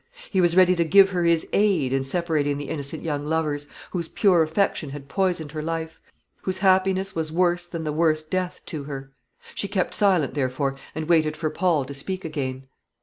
He 0.31 0.41
was 0.41 0.55
ready 0.55 0.75
to 0.77 0.83
give 0.83 1.11
her 1.11 1.25
his 1.25 1.45
aid 1.53 1.93
in 1.93 2.03
separating 2.03 2.57
the 2.57 2.69
innocent 2.69 3.03
young 3.03 3.23
lovers, 3.23 3.67
whose 3.91 4.07
pure 4.07 4.41
affection 4.41 4.89
had 4.89 5.07
poisoned 5.07 5.51
her 5.51 5.61
life, 5.61 5.99
whose 6.41 6.57
happiness 6.57 7.13
was 7.13 7.31
worse 7.31 7.67
than 7.67 7.83
the 7.83 7.93
worst 7.93 8.31
death 8.31 8.61
to 8.65 8.85
her. 8.85 9.11
She 9.53 9.67
kept 9.67 9.93
silent, 9.93 10.33
therefore, 10.33 10.75
and 10.95 11.07
waited 11.07 11.37
for 11.37 11.51
Paul 11.51 11.85
to 11.85 11.93
speak 11.93 12.25
again. 12.25 12.63